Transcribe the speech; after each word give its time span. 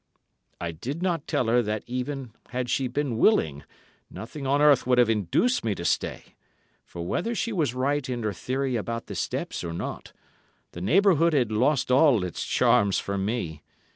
I 0.59 0.71
did 0.71 1.03
not 1.03 1.27
tell 1.27 1.45
her 1.45 1.61
that 1.61 1.83
even 1.85 2.31
had 2.49 2.71
she 2.71 2.87
been 2.87 3.19
willing, 3.19 3.63
nothing 4.09 4.47
on 4.47 4.59
earth 4.59 4.87
would 4.87 4.97
have 4.97 5.11
induced 5.11 5.63
me 5.63 5.75
to 5.75 5.85
stay, 5.85 6.33
for 6.83 7.05
whether 7.05 7.35
she 7.35 7.53
was 7.53 7.75
right 7.75 8.09
in 8.09 8.23
her 8.23 8.33
theory 8.33 8.75
about 8.75 9.05
the 9.05 9.13
steps 9.13 9.63
or 9.63 9.73
not, 9.73 10.11
the 10.71 10.81
neighbourhood 10.81 11.33
had 11.33 11.51
lost 11.51 11.91
all 11.91 12.23
its 12.23 12.43
charms 12.43 12.97
for 12.97 13.15
me. 13.15 13.61